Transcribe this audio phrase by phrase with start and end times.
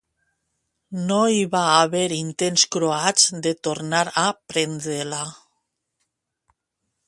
[1.09, 5.23] No hi va haver intents croats de tornar a prendre-la.